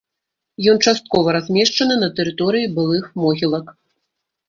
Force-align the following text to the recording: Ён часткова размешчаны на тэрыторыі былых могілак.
Ён 0.73 0.79
часткова 0.91 1.27
размешчаны 1.37 2.01
на 2.07 2.11
тэрыторыі 2.19 2.73
былых 2.81 3.05
могілак. 3.23 3.75